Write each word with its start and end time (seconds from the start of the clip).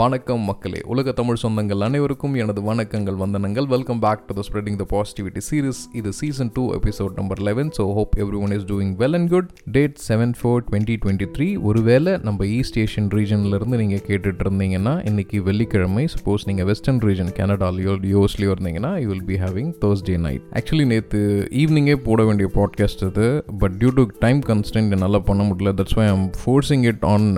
வணக்கம் 0.00 0.44
மக்களே. 0.48 0.80
உலக 0.92 1.12
தமிழ் 1.18 1.38
சொந்தங்கள் 1.42 1.82
அனைவருக்கும் 1.86 2.34
எனது 2.42 2.60
வணக்கங்கள் 2.68 3.16
வந்தனங்கள். 3.22 3.66
Welcome 3.72 4.00
back 4.04 4.20
to 4.26 4.34
the 4.38 4.42
spreading 4.48 4.76
the 4.82 4.84
positivity 4.92 5.40
series 5.46 5.80
இது 5.98 6.10
season 6.18 6.50
two 6.56 6.64
episode 6.76 7.16
number 7.20 7.40
eleven 7.48 7.70
so 7.78 7.84
hope 7.96 8.12
everyone 8.44 8.52
is 8.56 8.66
doing 8.70 8.92
well 9.00 9.16
and 9.18 9.28
good 9.34 9.48
date 9.76 9.96
seven 10.08 10.34
four 10.40 10.60
twenty 10.68 10.96
twenty 11.04 11.26
three 11.36 11.48
ஒருவேளை 11.70 12.12
நம்ம 12.28 12.46
ஈஸ்ட் 12.58 12.78
ஏஷியன் 12.84 13.10
ரீஜன்லேருந்து 13.16 13.80
நீங்கள் 13.82 14.04
கேட்டுட்டு 14.08 14.46
இருந்தீங்கன்னா 14.46 14.94
இன்னைக்கு 15.10 15.40
வெள்ளிக்கிழமை. 15.48 16.04
சப்போஸ் 16.14 16.46
நீங்கள் 16.50 16.68
வெஸ்டர்ன் 16.70 17.02
ரீஜன் 17.08 17.32
கனடாலையோ 17.40 17.96
யூஎஸ்லையோ 18.12 18.52
இருந்தீங்கன்னா 18.56 18.92
you 19.02 19.10
will 19.12 19.26
be 19.32 19.38
having 19.44 19.72
Thursday 19.84 20.16
night 20.28 20.46
actually 20.60 20.88
நேற்று 20.94 21.22
ஈவினிங்கே 21.64 21.98
போட 22.08 22.28
வேண்டிய 22.30 22.50
பாட்காஸ்ட் 22.58 23.04
இது 23.10 23.28
but 23.64 23.76
due 23.82 23.92
to 24.00 24.06
time 24.24 24.42
constant 24.52 24.96
என்னால் 24.98 25.22
பண்ண 25.30 25.42
முடியல. 25.50 25.74
That's 25.82 25.98
why 26.00 26.08
I'm 26.14 26.26
forcing 26.40 26.86
it 26.92 27.06
on 27.12 27.28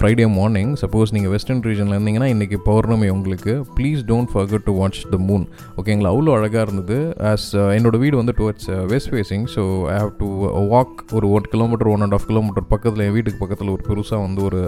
Friday 0.00 0.28
morning 0.40 0.74
suppose 0.84 1.16
நீங்கள் 1.18 1.34
வெஸ்டர்ன் 1.36 1.66
ரீஜனில் 1.70 1.96
இருந்தீங்கன்னா 1.96 2.30
இன்றைக்கி 2.34 2.58
பௌர்ணமி 2.68 3.08
உங்களுக்கு. 3.16 3.54
Please 3.76 4.00
don't 4.10 4.32
forget 4.34 4.66
to 4.68 4.74
watch 4.80 5.00
the 5.14 5.18
moon 5.28 5.44
ஓகேங்களா 5.80 6.12
அவ்வளோ 6.14 6.34
அழகாக 6.38 6.64
இருந்தது. 6.66 6.98
ஆஸ் 7.32 7.48
uh, 7.60 7.68
என்னோட 7.78 7.96
வீடு 8.04 8.16
வந்து 8.20 8.34
towards 8.40 8.68
west 8.92 9.10
facing 9.14 9.46
so 9.56 9.62
I 9.94 9.98
have 10.02 10.12
to 10.22 10.28
walk 10.74 10.94
ஒரு 11.18 11.26
one 11.36 11.46
kilometre 11.54 11.90
one 11.94 12.04
and 12.06 12.16
half 12.18 12.26
kilometre 12.30 12.66
பக்கத்தில் 12.72 13.04
என் 13.06 13.14
வீட்டுக்கு 13.16 13.40
பக்கத்தில் 13.42 13.72
ஒரு 13.74 13.82
பெருசாக 13.88 14.20
வந்து 14.26 14.40
ஒரு 14.48 14.60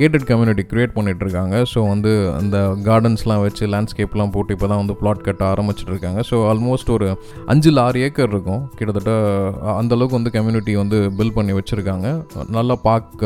கேட்டட் 0.00 0.26
கம்யூனிட்டி 0.30 0.64
க்ரியேட் 0.72 0.94
பண்ணிகிட்ருக்காங்க 0.98 1.56
ஸோ 1.72 1.80
வந்து 1.92 2.12
அந்த 2.40 2.56
கார்டன்ஸ்லாம் 2.88 3.42
வச்சு 3.46 3.66
லேண்ட்ஸ்கேப்லாம் 3.74 4.32
போட்டு 4.36 4.54
இப்போ 4.56 4.68
தான் 4.72 4.80
வந்து 4.82 4.96
பிளாட் 5.00 5.24
கட்ட 5.28 5.44
ஆரம்பிச்சிட்டு 5.52 5.92
இருக்காங்க 5.94 6.22
ஸோ 6.30 6.38
ஆல்மோஸ்ட் 6.50 6.92
ஒரு 6.96 7.08
அஞ்சில் 7.54 7.82
ஆறு 7.86 8.04
ஏக்கர் 8.08 8.30
இருக்கும். 8.34 8.62
கிட்டத்தட்ட 8.78 9.12
அந்தளவுக்கு 9.80 10.18
வந்து 10.18 10.32
கம்யூனிட்டி 10.36 10.74
வந்து 10.82 10.98
பில்ட் 11.18 11.36
பண்ணி 11.38 11.54
வச்சுருக்காங்க. 11.58 12.06
நல்லா 12.58 12.76
பார்க் 12.88 13.24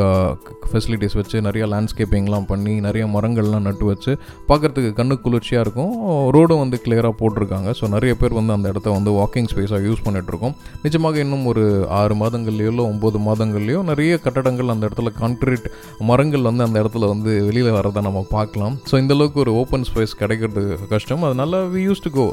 ஃபெசிலிட்டிஸ் 0.70 1.16
uh, 1.16 1.20
வச்சு 1.20 1.36
நிறைய 1.48 1.64
லேண்ட்ஸ்கேப்பிங்லாம் 1.72 2.48
பண்ணி 2.52 2.74
நிறைய 2.86 3.03
மரங்கள்லாம் 3.14 3.66
நட்டு 3.68 3.84
வச்சு 3.90 4.12
பார்க்குறதுக்கு 4.48 4.90
கண்ணு 4.98 5.14
குளிர்ச்சியாக 5.24 5.64
இருக்கும். 5.66 5.92
ரோடும் 6.36 6.62
வந்து 6.64 6.78
கிளியராக 6.84 7.14
போட்டிருக்காங்க. 7.20 7.68
ஸோ 7.78 7.84
நிறைய 7.94 8.12
பேர் 8.20 8.36
வந்து 8.38 8.54
அந்த 8.56 8.66
இடத்த 8.72 8.88
வந்து 8.96 9.12
வாக்கிங் 9.20 9.48
ஸ்பேஸாக 9.52 9.80
யூஸ் 9.88 10.04
பண்ணிகிட்ருக்கோம் 10.06 10.54
நிஜமாக 10.84 11.18
இன்னும் 11.24 11.46
ஒரு 11.52 11.64
ஆறு 12.00 12.16
மாதங்கள்லையோ 12.22 12.70
இல்லை 12.74 12.84
ஒம்பது 12.92 13.20
மாதங்கள்லையோ 13.28 13.80
நிறைய 13.90 14.12
கட்டடங்கள் 14.26 14.72
அந்த 14.74 14.84
இடத்துல 14.88 15.12
கான்க்ரீட் 15.20 15.68
மரங்கள் 16.10 16.48
வந்து 16.50 16.66
அந்த 16.68 16.76
இடத்துல 16.84 17.08
வந்து 17.14 17.32
வெளியில் 17.48 17.76
வரதை 17.78 18.02
நம்ம 18.08 18.24
பார்க்கலாம். 18.36 18.76
ஸோ 18.90 18.94
இந்த 19.02 19.14
அளவுக்கு 19.18 19.42
ஒரு 19.44 19.54
ஓப்பன் 19.62 19.86
ஸ்பேஸ் 19.90 20.14
கிடைக்கிறது 20.22 20.64
கஷ்டம். 20.94 21.24
அதனால 21.28 21.62
வி 21.74 21.82
யூஸ் 21.88 22.04
டு 22.06 22.12
கோ 22.18 22.26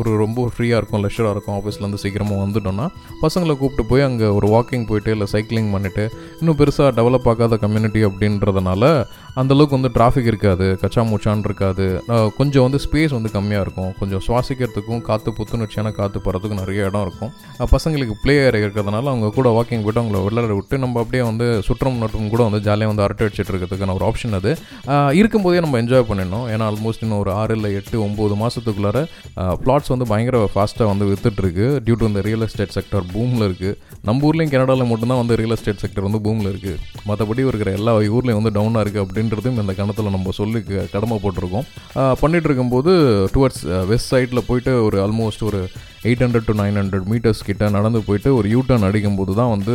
ஒரு 0.00 0.10
ரொம்ப 0.24 0.48
ஃப்ரீயாக 0.54 0.80
இருக்கும் 0.80 1.02
லெஷராக 1.06 1.34
இருக்கும் 1.34 1.56
ஆஃபீஸ்லேருந்து 1.58 2.02
சீக்கிரமாக 2.04 2.40
வந்துட்டோம்னா. 2.44 2.86
பசங்களை 3.24 3.54
கூப்பிட்டு 3.60 3.84
போய் 3.90 4.06
அங்கே 4.08 4.28
ஒரு 4.38 4.48
வாக்கிங் 4.54 4.86
போயிட்டு 4.90 5.10
இல்லை 5.16 5.28
சைக்கிளிங் 5.34 5.70
பண்ணிட்டு 5.74 6.04
இன்னும் 6.40 6.58
பெருசாக 6.60 6.90
டெவலப் 6.98 7.28
ஆகாத 7.32 7.58
கம்யூனிட்டி 7.64 8.02
அப்படின்றதுனால 8.08 8.82
அந்த 9.40 9.52
அளவுக்கு 9.64 9.78
வந்து 9.78 9.90
டிராஃபிக் 9.96 10.28
இருக்காது 10.30 10.66
கச்சா 10.80 11.02
மூச்சான் 11.10 11.44
இருக்காது. 11.48 11.84
கொஞ்சம் 12.38 12.64
வந்து 12.66 12.78
ஸ்பேஸ் 12.84 13.12
வந்து 13.16 13.30
கம்மியாக 13.36 13.64
இருக்கும். 13.66 13.92
கொஞ்சம் 14.00 14.22
சுவாசிக்கிறதுக்கும் 14.26 15.02
காற்று 15.08 15.30
புத்துணர்ச்சியான 15.38 15.92
காற்று 15.98 16.18
போகிறதுக்கும் 16.24 16.60
நிறைய 16.62 16.88
இடம் 16.88 17.04
இருக்கும். 17.06 17.30
பசங்களுக்கு 17.74 18.14
ப்ளே 18.22 18.34
ஏரியா 18.46 18.64
இருக்கிறதுனால 18.66 19.10
அவங்க 19.12 19.28
கூட 19.38 19.48
வாக்கிங் 19.56 19.84
போய்ட்டு 19.84 20.02
அவங்கள 20.02 20.20
விளையாட 20.26 20.54
விட்டு 20.58 20.80
நம்ம 20.84 21.00
அப்படியே 21.04 21.22
வந்து 21.30 21.46
சுற்றம் 21.68 22.00
நட்டும் 22.02 22.30
கூட 22.34 22.42
வந்து 22.48 22.60
ஜாலியாக 22.66 22.92
வந்து 22.92 23.04
அரட்டை 23.06 23.26
அடிச்சிட்டு 23.26 23.52
இருக்கிறதுக்கான 23.52 23.94
ஒரு 23.98 24.06
ஆப்ஷன் 24.10 24.38
அது. 24.40 24.52
இருக்கும்போதே 25.20 25.62
நம்ம 25.66 25.80
என்ஜாய் 25.84 26.06
பண்ணிடணும். 26.10 26.46
ஏன்னா 26.54 26.66
ஆல்மோஸ்ட் 26.72 27.04
இன்னும் 27.06 27.20
ஒரு 27.24 27.32
ஆறு 27.40 27.56
இல்லை 27.58 27.70
எட்டு 27.80 27.96
ஒம்பது 28.08 28.36
மாதத்துக்குள்ளார 28.42 29.00
பிளாட்ஸ் 29.64 29.92
வந்து 29.94 30.08
பயங்கர 30.12 30.42
ஃபாஸ்ட்டாக 30.56 30.90
வந்து 30.92 31.08
வித்துட்ருக்கு 31.12 31.68
டியூ 31.86 31.96
டு 32.02 32.10
இந்த 32.12 32.22
ரியல் 32.28 32.46
எஸ்டேட் 32.48 32.76
செக்டர் 32.78 33.06
பூமில் 33.14 33.46
இருக்குது 33.48 33.74
நம்ம 34.08 34.26
ஊர்லேயும் 34.28 34.54
கனடாவில் 34.56 34.90
மட்டும்தான் 34.92 35.22
வந்து 35.22 35.40
ரியல் 35.42 35.56
எஸ்டேட் 35.58 35.82
செக்டர் 35.84 36.06
வந்து 36.08 36.22
பூமில் 36.28 36.50
இருக்குது 36.52 36.78
மற்றபடி 37.08 37.42
இருக்கிற 37.50 37.72
எல்லா 37.80 37.94
ஊர்லேயும் 38.16 38.40
வந்து 38.42 38.54
டவுனாக 38.58 38.84
இருக்குது 38.84 39.04
அப்படின்றது 39.04 39.48
டைம் 39.54 39.64
இந்த 39.64 39.74
கணத்தில் 39.80 40.14
நம்ம 40.14 40.32
சொல்லி 40.38 40.60
கடமை 40.94 41.16
போட்டிருக்கோம். 41.22 41.66
பண்ணிகிட்டு 42.22 42.48
இருக்கும்போது 42.48 42.92
டுவர்ட்ஸ் 43.34 43.62
வெஸ்ட் 43.90 44.12
சைடில் 44.12 44.46
போயிட்டு 44.48 44.72
ஒரு 44.86 44.96
ஆல்மோஸ்ட் 45.04 45.44
ஒரு 45.48 45.60
eight 46.08 46.22
hundred 46.24 46.48
to 46.48 46.54
nine 46.60 46.78
hundred 46.80 47.06
metres 47.12 47.42
கிட்ட 47.48 47.68
நடந்து 47.76 48.00
போயிட்டு 48.08 48.30
ஒரு 48.38 48.46
யூ 48.54 48.60
டர்ன் 48.68 48.86
அடிக்கும்போது 48.88 49.32
தான் 49.40 49.52
வந்து 49.54 49.74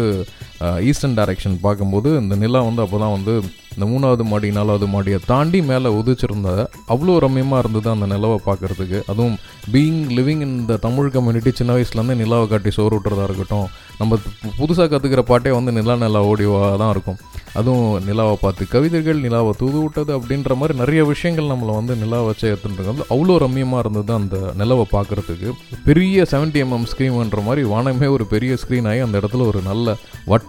ஈஸ்டர்ன் 0.90 1.18
டைரக்ஷன் 1.20 1.58
பார்க்கும்போது 1.66 2.10
இந்த 2.22 2.36
நிலா 2.44 2.62
வந்து 2.68 2.84
அப்போ 2.86 2.98
தான் 3.04 3.16
வந்து 3.18 3.34
இந்த 3.74 3.88
மூணாவது 3.92 4.24
மாடி 4.30 4.48
நாலாவது 4.58 4.88
மாடியை 4.94 5.18
தாண்டி 5.32 5.60
மேலே 5.70 5.90
உதிச்சிருந்த 6.00 6.50
அவ்வளோ 6.94 7.14
ரம்யமாக 7.26 7.62
இருந்தது 7.64 7.88
அந்த 7.94 8.06
நிலவை 8.14 8.38
பார்க்குறதுக்கு. 8.48 9.00
அதுவும் 9.12 9.36
being 9.74 10.02
living 10.18 10.42
in 10.46 10.58
the 10.70 10.78
Tamil 10.86 11.12
community 11.16 11.52
சின்ன 11.60 11.74
வயசுலேருந்து 11.76 12.18
நிலாவை 12.22 12.48
காட்டி 12.54 12.72
சோறு 12.78 12.96
விட்டுறதா 12.96 13.28
இருக்கட்டும் 13.30 13.68
நம்ம 14.00 14.18
புதுசாக 14.60 14.88
கற்றுக்கிற 14.92 15.22
பாட்டே 15.32 15.52
வந்து 15.58 15.72
நிலா 15.78 15.96
நிலா 16.04 16.22
ஓடிவாக 16.32 16.72
தான் 16.82 16.92
இருக்கும். 16.96 17.20
அதுவும் 17.60 17.88
நிலாவை 18.08 18.36
பார்த்து 18.44 18.64
கவிதைகள் 18.74 19.24
நிலாவை 19.26 19.54
தூது 19.62 19.78
விட்டது 19.84 20.12
அப்படின்ற 20.18 20.56
மாதிரி 20.60 20.74
நிறைய 20.82 21.02
விஷயங்கள் 21.12 21.52
நம்மளை 21.54 21.74
வந்து 21.80 21.96
நிலா 22.04 22.20
வச்சு 22.30 22.46
எடுத்துட்டு 22.52 23.08
அவ்வளோ 23.16 23.38
ரம்மியமாக 23.46 23.84
இருந்தது 23.86 24.14
அந்த 24.20 24.38
நிலவை 24.62 24.86
பார்க்குறதுக்கு. 24.96 25.50
பெரிய 25.88 26.26
70 26.34 26.64
எம்எம் 26.66 26.88
ஸ்க்ரீன்ன்ற 26.92 27.42
மாதிரி 27.48 27.64
வானமே 27.74 28.10
ஒரு 28.18 28.28
பெரிய 28.36 28.54
ஸ்க்ரீன் 28.64 28.90
ஆகி 28.92 29.04
அந்த 29.08 29.18
இடத்துல 29.22 29.48
ஒரு 29.54 29.62
நல்ல 29.72 29.98
வட்ட 30.34 30.49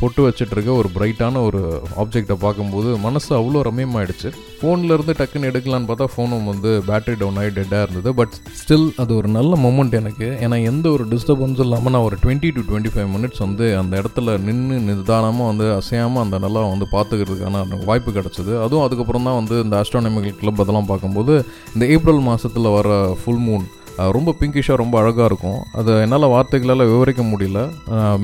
பொட்டு 0.00 0.20
வச்சுட்ருக்க 0.24 0.70
ஒரு 0.80 0.88
பிரைட்டான 0.94 1.42
ஒரு 1.48 1.60
ஆப்ஜெக்டை 2.02 2.36
பார்க்கும்போது 2.44 2.88
மனசு 3.04 3.30
அவ்வளோ 3.38 3.60
ரம்மியமாயிடுச்சு. 3.68 4.28
ஃபோனில் 4.58 4.94
இருந்து 4.94 5.14
டக்குன்னு 5.18 5.48
எடுக்கலான்னு 5.50 5.88
பார்த்தா 5.90 6.06
ஃபோனும் 6.14 6.48
வந்து 6.50 6.70
பேட்டரி 6.88 7.16
டவுன் 7.22 7.38
ஆகி 7.40 7.50
டெட்டாக 7.58 7.84
இருந்தது. 7.86 8.10
பட் 8.20 8.34
ஸ்டில் 8.60 8.86
அது 9.02 9.12
ஒரு 9.20 9.28
நல்ல 9.36 9.52
மொமெண்ட் 9.66 9.96
எனக்கு. 10.00 10.28
ஏன்னா 10.46 10.58
எந்த 10.70 10.86
ஒரு 10.96 11.06
டிஸ்டர்பன்ஸும் 11.12 11.66
இல்லாமல் 11.66 11.94
நான் 11.96 12.06
ஒரு 12.08 12.18
twenty 12.24 12.50
to 12.56 12.64
twenty 12.70 12.92
five 12.96 13.10
minutes 13.16 13.42
வந்து 13.46 13.68
அந்த 13.82 14.02
இடத்துல 14.02 14.36
நின்று 14.48 14.78
நிதானமாக 14.88 15.50
வந்து 15.52 15.68
அசையாமல் 15.78 16.24
அந்த 16.24 16.38
நல்லா 16.46 16.64
வந்து 16.74 16.88
பார்த்துக்கிறதுக்கான 16.96 17.64
வாய்ப்பு 17.90 18.12
கிடச்சிது. 18.18 18.54
அதுவும் 18.66 18.86
அதுக்கப்புறம் 18.88 19.28
தான் 19.30 19.40
வந்து 19.40 19.56
இந்த 19.66 19.76
ஆஸ்ட்ரானமிக்கல் 19.82 20.40
கிளப் 20.42 20.62
அதெல்லாம் 20.66 20.90
பார்க்கும்போது 20.92 21.34
இந்த 21.74 21.86
ஏப்ரல் 21.96 22.22
மாதத்தில் 22.30 22.74
வர 22.78 22.88
ஃபுல் 23.22 23.42
மூன் 23.48 23.66
ரொம்ப 24.16 24.30
பிங்கிஷாக 24.40 24.76
ரொம்ப 24.80 24.94
அழகாக 25.00 25.26
இருக்கும். 25.30 25.60
அதை 25.78 25.92
என்னால் 26.04 26.26
வார்த்தைகளால் 26.34 26.88
விவரிக்க 26.90 27.22
முடியல. 27.30 27.60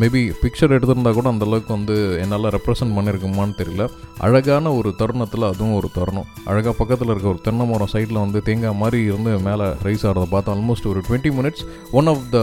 மேபி 0.01 0.23
பிக்சர் 0.43 0.75
எடுத்திருந்தா 0.77 1.13
கூட 1.19 1.29
அந்த 1.33 1.47
அளவுக்கு 1.49 1.73
வந்து 1.77 1.97
என்னால் 2.23 2.49
ரெப்ரசன்ட் 2.57 2.95
பண்ணியிருக்குமான்னு 2.97 3.55
தெரியல. 3.61 3.85
அழகான 4.27 4.73
ஒரு 4.79 4.91
தருணத்தில் 5.01 5.47
அதுவும் 5.51 5.77
ஒரு 5.79 5.89
தருணம். 5.97 6.29
அழகாக 6.51 6.75
பக்கத்தில் 6.81 7.13
இருக்க 7.13 7.29
ஒரு 7.33 7.41
தென்னை 7.47 7.67
மரம் 7.71 7.93
சைடில் 7.95 8.23
வந்து 8.25 8.43
தேங்காய் 8.49 8.79
மாதிரி 8.83 9.01
இருந்து 9.11 9.33
மேலே 9.49 9.69
ரைஸ் 9.87 10.05
ஆகிறத 10.09 10.27
பார்த்தா 10.35 10.55
ஆல்மோஸ்ட் 10.57 10.89
ஒரு 10.93 11.03
twenty 11.09 11.33
minutes 11.39 11.65
one 12.01 12.11
of 12.13 12.25
the 12.37 12.41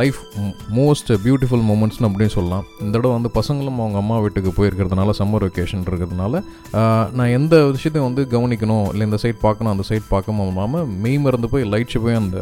life 0.00 0.20
most 0.80 1.12
beautiful 1.26 1.64
மூமெண்ட்ஸ்னு 1.70 2.08
அப்படின்னு 2.10 2.34
சொல்லலாம். 2.36 2.66
இந்த 2.82 2.92
தடவை 2.98 3.14
வந்து 3.18 3.32
பசங்களும் 3.38 3.80
அவங்க 3.82 4.00
அம்மா 4.04 4.18
வீட்டுக்கு 4.26 4.52
போயிருக்கிறதுனால 4.58 5.16
சம்மர் 5.20 5.46
வெக்கேஷன் 5.46 5.86
இருக்கிறதுனால 5.88 6.42
நான் 7.18 7.34
எந்த 7.38 7.54
விஷயத்தையும் 7.74 8.08
வந்து 8.10 8.24
கவனிக்கணும் 8.36 8.86
இல்லை 8.92 9.06
இந்த 9.10 9.20
சைட் 9.24 9.44
பார்க்கணும் 9.46 9.74
அந்த 9.74 9.86
சைட் 9.90 10.08
பார்க்க 10.12 10.30
இல்லாமல் 10.52 10.86
மெய் 11.02 11.18
மறந்து 11.24 11.48
போய் 11.52 11.64
லைட்ஸ் 11.72 11.98
போய் 12.04 12.20
அந்த 12.20 12.38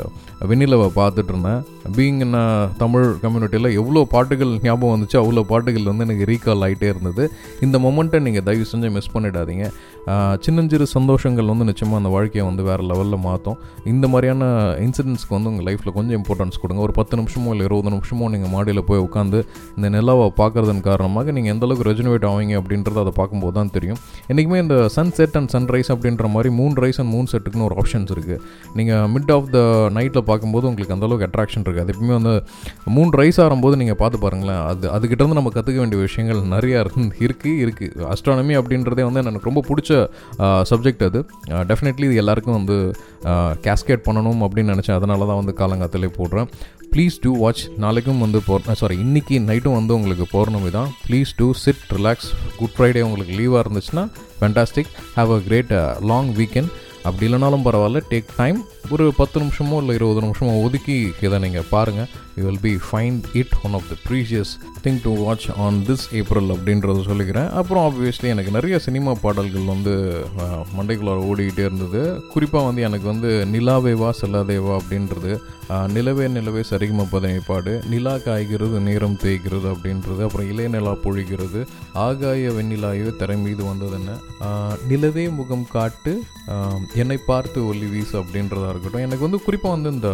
வெண்ணிலவை 0.51 0.89
பார்த்துட்டு 0.99 1.33
இருந்தேன் 1.33 1.61
பீங் 1.97 2.19
நான் 2.33 2.51
uh, 2.51 2.65
தமிழ் 2.81 3.07
கம்யூனிட்டியில் 3.23 3.69
எவ்வளோ 3.81 4.01
பாட்டுகள் 4.15 4.53
ஞாபகம் 4.65 4.93
வந்துச்சு 4.95 5.17
அவ்வளோ 5.21 5.43
பாட்டுகள் 5.53 5.89
வந்து 5.91 6.05
எனக்கு 6.07 6.25
ரீகால் 6.31 6.65
ஆகிட்டே 6.67 6.89
இருந்தது. 6.93 7.25
இந்த 7.67 7.77
மொமெண்ட்டை 7.85 8.19
நீங்கள் 8.27 8.45
தயவு 8.49 8.67
செஞ்சு 8.73 8.91
மிஸ் 8.97 9.13
பண்ணிடாதீங்க. 9.15 9.67
சின்னஞ்சிறு 10.45 10.87
சந்தோஷங்கள் 10.97 11.51
வந்து 11.53 11.67
நிச்சயமாக 11.71 12.01
அந்த 12.03 12.13
வாழ்க்கையை 12.17 12.45
வந்து 12.51 12.63
வேறு 12.69 12.85
லெவலில் 12.91 13.25
மாற்றும் 13.29 13.59
இந்த 13.93 14.05
மாதிரியான 14.13 14.45
இன்சிடென்ட்ஸ்க்கு 14.87 15.37
வந்து 15.37 15.51
உங்கள் 15.53 15.67
லைஃப்பில் 15.69 15.97
கொஞ்சம் 15.99 16.19
இம்பார்ட்டன்ஸ் 16.21 16.61
கொடுங்க. 16.63 16.81
ஒரு 16.89 16.95
பத்து 17.01 17.21
நிமிஷமோ 17.23 17.53
இல்லை 17.55 17.67
இருபது 17.69 17.93
நிமிஷமோ 17.97 18.29
நீங்கள் 18.35 18.53
மாடியில் 18.57 18.87
போய் 18.91 19.05
உட்காந்து 19.09 19.41
இந்த 19.77 19.91
நிலாவை 19.97 20.29
பார்க்குறதன் 20.43 20.87
காரணமாக 20.91 21.33
நீங்கள் 21.39 21.55
எந்தளவுக்கு 21.57 21.89
ரெஜினுவேட் 21.91 22.11
ரெஜினவேட் 22.11 22.27
ஆவீங்க 22.31 22.55
அப்படின்றத 22.61 22.99
அதை 23.05 23.13
பார்க்கும்போது 23.19 23.55
தான் 23.59 23.73
தெரியும். 23.77 23.99
என்றைக்குமே 24.31 24.59
இந்த 24.65 24.77
சன் 24.97 25.13
செட் 25.19 25.37
அண்ட் 25.39 25.51
சன்ரைஸ் 25.55 25.91
அப்படின்ற 25.95 26.29
மாதிரி 26.35 26.51
மூன் 26.59 26.77
ரைஸ் 26.83 27.01
அண்ட் 27.03 27.13
மூன் 27.15 27.31
செட்டுக்குன்னு 27.33 27.69
ஒரு 27.69 27.77
ஆப்ஷன்ஸ் 27.81 28.13
இருக்குது 28.15 28.41
நீங்கள் 28.79 29.07
மிட் 29.15 29.33
ஆஃப் 29.37 29.49
த 29.57 29.61
நைட்டில் 29.97 30.27
பார்க்கும்போது 30.31 30.69
உங்களுக்கு 30.71 30.97
அந்தளவுக்கு 30.97 31.29
அட்ராக்ஷன் 31.29 31.65
இருக்குது 31.65 31.85
அது 31.85 31.93
எப்பவுமே 31.95 32.15
வந்து 32.19 32.35
மூணு 32.97 33.11
ரைஸ் 33.21 33.41
ஆகும்போது 33.45 33.81
நீங்கள் 33.83 34.01
பார்த்து 34.03 34.23
பாருங்களேன் 34.25 34.63
அது 34.71 34.87
அதுக்கிட்டேருந்து 34.97 35.39
நம்ம 35.41 35.53
கற்றுக்க 35.57 35.79
வேண்டிய 35.85 36.01
விஷயங்கள் 36.07 36.43
நிறையா 36.55 36.81
இருக்குது 36.85 37.55
இருக்குது 37.65 38.09
அஸ்ட்ரானமி 38.15 38.57
அப்படின்றதே 38.61 39.07
வந்து 39.09 39.23
எனக்கு 39.25 39.51
ரொம்ப 39.51 39.63
பிடிச்ச 39.71 39.93
சப்ஜெக்ட் 40.73 41.07
அது. 41.11 41.23
டெஃபினெட்லி 41.71 42.07
இது 42.11 42.21
எல்லாருக்கும் 42.25 42.59
வந்து 42.61 42.77
கேஸ்கேட் 43.67 44.07
பண்ணணும் 44.09 44.43
அப்படின்னு 44.47 44.75
நினச்சேன். 44.75 44.99
அதனால 45.01 45.27
தான் 45.31 45.41
வந்து 45.43 45.55
காலங்காத்திலே 45.63 46.11
போடுறேன். 46.19 46.49
ப்ளீஸ் 46.93 47.17
டூ 47.25 47.33
வாட்ச் 47.43 47.63
நாளைக்கும் 47.83 48.23
வந்து 48.25 48.39
பௌர் 48.47 48.79
சாரி 48.81 48.95
இன்றைக்கி 49.05 49.37
நைட்டும் 49.49 49.77
வந்து 49.79 49.93
உங்களுக்கு 49.99 50.25
பௌர்ணமி 50.33 50.71
தான். 50.77 50.89
Please 51.07 51.33
do 51.41 51.49
sit 51.65 51.85
relax 51.97 52.29
good 52.61 52.75
Friday 52.77 53.03
உங்களுக்கு 53.09 53.35
லீவாக 53.41 53.63
இருந்துச்சுன்னா 53.65 54.05
fantastic 54.39 54.91
have 55.19 55.33
a 55.37 55.39
great 55.49 55.73
long 56.13 56.31
weekend 56.41 56.71
அப்படி 57.03 57.33
இல்லைனாலும் 57.33 57.65
பரவாயில்ல. 57.65 58.01
டேக் 58.11 58.25
டைம் 58.37 58.65
ஒரு 58.91 59.13
பத்து 59.17 59.41
நிமிஷமோ 59.41 59.77
இல்லை 59.77 59.95
இருபது 59.95 60.21
நிமிஷமோ 60.21 60.63
ஒதுக்கி 60.63 61.13
இதை 61.21 61.39
நீங்கள் 61.39 61.67
பாருங்கள் 61.71 62.09
you 62.41 62.47
will 62.47 62.65
be 62.65 62.75
find 62.87 63.25
it 63.35 63.55
one 63.63 63.75
of 63.75 63.89
the 63.89 63.97
precious 64.05 64.53
thing 64.85 65.01
to 65.03 65.13
watch 65.21 65.47
on 65.61 65.79
this 65.87 66.05
April 66.15 66.51
அப்படின்றத 66.55 67.05
சொல்லிக்கிறேன். 67.07 67.49
அப்புறம் 67.59 67.85
ஆப்வியஸ்லி 67.87 68.29
எனக்கு 68.29 68.51
நிறைய 68.51 68.77
சினிமா 68.81 69.15
பாடல்கள் 69.23 69.67
வந்து 69.67 69.95
அஹ், 70.43 70.65
மண்டைக்குள்ளார 70.77 71.27
ஓடிக்கிட்டே 71.29 71.65
இருந்தது. 71.65 72.03
குறிப்பாக 72.33 72.67
வந்து 72.67 72.83
எனக்கு 72.83 73.07
வந்து 73.09 73.31
நிலாவேவா 73.53 74.11
செல்லாதேவா 74.21 74.75
அப்படின்றது 74.81 75.33
நிலவே 75.91 76.25
நிலவே 76.29 76.63
சரிகம 76.69 77.05
பதனை 77.11 77.41
பாடு 77.43 77.73
நிலா 77.87 78.15
காய்கிறது 78.19 78.77
நேரம் 78.81 79.17
தேய்கிறது 79.17 79.67
அப்படின்றது 79.73 80.21
அப்புறம் 80.25 80.49
இளையநிலா 80.51 80.95
பொழிகிறது 81.05 81.61
ஆகாய 82.01 82.51
வெண்ணிலாயோ 82.57 83.11
திரை 83.17 83.37
மீது 83.39 83.63
வந்தது 83.65 83.95
என்ன 83.95 84.17
நிலவே 84.89 85.27
முகம் 85.37 85.67
காட்டு 85.71 86.15
என்னை 86.95 87.19
பார்த்து 87.27 87.59
ஒல்லி 87.65 87.89
வீசு 87.91 88.15
அப்படின்றதா 88.21 88.71
இருக்கட்டும். 88.71 89.07
எனக்கு 89.07 89.27
வந்து 89.27 89.41
குறிப்பாக 89.43 89.75
வந்து 89.77 89.93
இந்த 89.93 90.11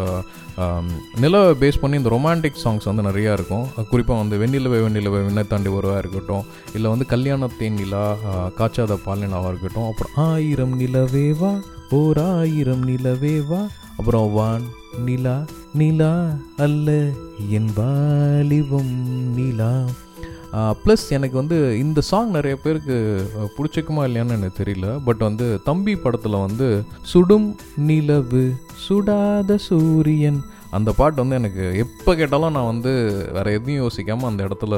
நிலவை 1.20 1.52
பேஸ் 1.56 1.81
பண்ணி 1.81 1.96
இந்த 1.96 2.11
ரொமான்டிக் 2.17 2.63
சாங்ஸ் 2.65 2.89
வந்து 2.91 3.07
நிறையா 3.09 3.33
இருக்கும். 3.39 3.67
குறிப்பாக 3.91 4.21
வந்து 4.23 4.37
வெண்ணிலவே 4.43 4.79
வெண்ணிலவே 4.87 5.21
விண்ணை 5.27 5.45
தாண்டி 5.47 5.71
வருவா 5.77 5.97
இருக்கட்டும். 6.03 6.45
இல்லை 6.75 6.91
வந்து 6.95 7.07
கல்யாணத்தேன் 7.15 7.79
நிலா 7.81 8.05
காய்ச்சாத 8.59 8.99
பால் 9.07 9.27
இருக்கட்டும். 9.51 9.89
அப்புறம் 9.91 10.17
ஆயிரம் 10.31 10.75
நிலவேவா 10.81 11.53
ஓர் 11.99 12.21
ஆயிரம் 12.39 12.87
நிலவேவா 12.89 13.61
அப்புறம் 13.99 14.33
வான் 14.39 14.65
நிலா 15.05 15.37
நிலா 15.81 16.11
அல்ல 16.65 16.91
என் 17.59 17.71
வாலிபம் 17.77 18.93
நிலா. 19.37 19.71
ப்ளஸ் 20.83 21.07
எனக்கு 21.17 21.37
வந்து 21.41 21.57
இந்த 21.79 22.01
சாங் 22.11 22.31
நிறைய 22.37 22.55
பேருக்கு 22.65 22.97
பிடிச்சிக்குமா 23.57 24.03
இல்லையான்னு 24.07 24.37
எனக்கு 24.37 24.61
தெரியல. 24.62 24.89
பட் 25.09 25.23
வந்து 25.29 25.47
தம்பி 25.69 25.95
படத்தில் 26.05 26.43
வந்து 26.47 26.69
சுடும் 27.12 27.49
நிலவு 27.89 28.45
சுடாத 28.87 29.57
சூரியன் 29.69 30.41
அந்த 30.76 30.90
பாட்டு 30.99 31.23
வந்து 31.23 31.38
எனக்கு 31.40 31.64
எப்போ 31.84 32.11
கேட்டாலும் 32.20 32.55
நான் 32.56 32.69
வந்து 32.73 32.93
வேறு 33.37 33.55
எதையும் 33.58 33.82
யோசிக்காமல் 33.84 34.28
அந்த 34.31 34.40
இடத்துல 34.49 34.75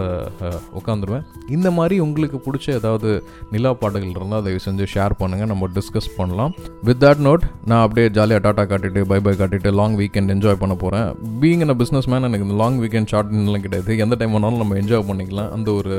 உட்காந்துருவேன் 0.81 1.25
இந்த 1.57 1.69
மாதிரி 1.79 1.97
உங்களுக்கு 2.07 2.41
பிடிச்ச 2.47 2.67
ஏதாவது 2.81 3.11
நிலா 3.55 3.73
பாட்டுகள் 3.83 4.17
இருந்தால் 4.19 4.45
தயவு 4.47 4.65
செஞ்சு 4.67 4.87
ஷேர் 4.95 5.15
பண்ணுங்கள் 5.23 5.51
நம்ம 5.53 5.69
டிஸ்கஸ் 5.79 6.11
பண்ணலாம். 6.19 6.53
வித் 6.89 7.03
தட் 7.05 7.23
நோட் 7.29 7.45
நான் 7.71 7.83
அப்படியே 7.85 8.07
ஜாலியாக 8.19 8.43
டாட்டா 8.47 8.65
காட்டிட்டு 8.73 9.03
பை 9.13 9.21
பை 9.27 9.35
காட்டிட்டு 9.41 9.73
லாங் 9.81 9.97
வீக்கெண்ட் 10.03 10.33
என்ஜாய் 10.37 10.61
பண்ண 10.63 10.77
போகிறேன் 10.83 11.09
பீங் 11.43 11.65
அ 11.75 11.79
பிஸ்னஸ் 11.83 12.09
மேன் 12.13 12.29
எனக்கு 12.31 12.47
இந்த 12.49 12.59
லாங் 12.63 12.79
வீக்கெண்ட் 12.83 13.11
ஷார்ட்லாம் 13.13 13.65
கிடையாது. 13.67 13.99
எந்த 14.05 14.15
டைம் 14.21 14.35
வேணாலும் 14.37 14.63
நம்ம 14.63 14.77
என்ஜாய் 14.83 15.07
பண்ணிக்கலாம். 15.11 15.51
அந்த 15.57 15.69
ஒரு 15.81 15.95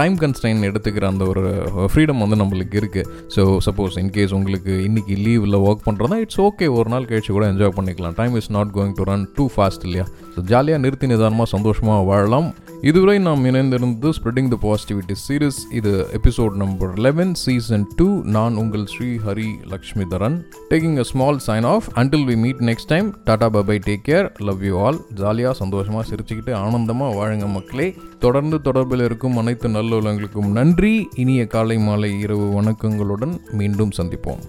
டைம் 0.00 0.16
கன்ஸ்டைன் 0.24 0.66
எடுத்துக்கிற 0.70 1.06
அந்த 1.12 1.24
ஒரு 1.32 1.44
ஃப்ரீடம் 1.92 2.22
வந்து 2.24 2.36
நம்மளுக்கு 2.42 2.76
இருக்குது 2.82 3.08
ஸோ 3.36 3.42
சப்போஸ் 3.66 3.98
இன்கேஸ் 4.02 4.34
உங்களுக்கு 4.38 4.72
இன்னைக்கு 4.88 5.14
லீவில் 5.26 5.56
ஒர்க் 5.66 5.84
பண்ணுறதா 5.88 6.18
இட்ஸ் 6.24 6.40
ஓகே 6.48 6.66
ஒரு 6.78 6.88
நாள் 6.94 7.08
கழிச்சு 7.10 7.32
கூட 7.36 7.46
என்ஜாய் 7.52 7.74
பண்ணிக்கலாம். 7.78 8.16
Time 8.20 8.34
is 8.40 8.50
not 8.56 8.72
going 8.76 8.94
to 8.98 9.04
run 9.10 9.13
too 9.36 9.46
fast 9.54 9.86
இல்லையா? 9.88 10.06
ஸோ 10.34 10.42
ஜாலியாக 10.52 10.82
நிறுத்தி 10.84 11.06
நிதானமாக 11.12 11.48
சந்தோஷமாக 11.54 12.06
வாழலாம். 12.10 12.48
இதுவரை 12.90 13.14
நாம் 13.26 13.44
இணைந்திருந்தது 13.48 14.10
ஸ்ப்ரெட்டிங் 14.16 14.48
த 14.54 14.56
பாசிட்டிவிட்டி 14.64 15.14
சீரீஸ் 15.26 15.60
இது 15.78 15.92
episode 16.18 16.54
number 16.62 16.92
eleven 17.06 17.32
season 17.42 17.86
two 17.98 18.08
நான் 18.36 18.54
உங்கள் 18.62 18.84
Sri 18.94 19.08
Hari 19.26 19.48
Lakshmi 19.72 20.04
Dharan 20.12 20.36
taking 20.72 20.98
a 21.02 21.06
small 21.12 21.40
sign 21.46 21.68
off 21.74 21.86
until 22.02 22.26
we 22.30 22.36
meet 22.44 22.60
next 22.70 22.90
time 22.94 23.08
tata 23.28 23.48
bye 23.70 23.78
take 23.88 24.04
care 24.10 24.28
love 24.48 24.64
you 24.68 24.74
all 24.86 25.00
ஜாலியாக 25.22 25.54
சந்தோஷமாக 25.62 26.04
சிரிச்சுக்கிட்டு 26.10 26.54
ஆனந்தமாக 26.64 27.16
வாழுங்க 27.20 27.48
மக்களே. 27.56 27.88
தொடர்ந்து 28.26 28.58
தொடர்பில் 28.66 29.06
இருக்கும் 29.08 29.38
அனைத்து 29.42 29.68
நல்லுள்ளங்களுக்கும் 29.68 30.52
நன்றி. 30.58 30.94
இனிய 31.24 31.46
காலை 31.54 31.78
மாலை 31.86 32.12
இரவு 32.26 32.48
வணக்கங்களுடன் 32.58 33.34
மீண்டும் 33.60 33.96
சந்திப்போம். 34.00 34.42